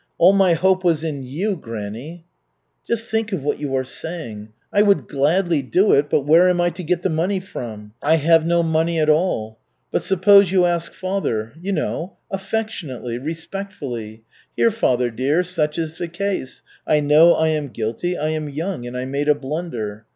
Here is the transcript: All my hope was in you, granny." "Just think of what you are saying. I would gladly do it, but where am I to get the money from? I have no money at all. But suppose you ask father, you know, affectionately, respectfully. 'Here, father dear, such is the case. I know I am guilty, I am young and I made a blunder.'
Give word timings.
All 0.17 0.33
my 0.33 0.53
hope 0.53 0.83
was 0.83 1.03
in 1.03 1.21
you, 1.27 1.55
granny." 1.55 2.25
"Just 2.87 3.07
think 3.07 3.31
of 3.31 3.43
what 3.43 3.59
you 3.59 3.75
are 3.75 3.83
saying. 3.83 4.49
I 4.73 4.81
would 4.81 5.07
gladly 5.07 5.61
do 5.61 5.91
it, 5.91 6.09
but 6.09 6.21
where 6.21 6.49
am 6.49 6.59
I 6.59 6.71
to 6.71 6.81
get 6.83 7.03
the 7.03 7.09
money 7.11 7.39
from? 7.39 7.93
I 8.01 8.15
have 8.15 8.43
no 8.43 8.63
money 8.63 8.99
at 8.99 9.11
all. 9.11 9.59
But 9.91 10.01
suppose 10.01 10.51
you 10.51 10.65
ask 10.65 10.91
father, 10.91 11.53
you 11.61 11.71
know, 11.71 12.17
affectionately, 12.31 13.19
respectfully. 13.19 14.23
'Here, 14.57 14.71
father 14.71 15.11
dear, 15.11 15.43
such 15.43 15.77
is 15.77 15.99
the 15.99 16.07
case. 16.07 16.63
I 16.87 16.99
know 16.99 17.35
I 17.35 17.49
am 17.49 17.67
guilty, 17.67 18.17
I 18.17 18.29
am 18.29 18.49
young 18.49 18.87
and 18.87 18.97
I 18.97 19.05
made 19.05 19.29
a 19.29 19.35
blunder.' 19.35 20.05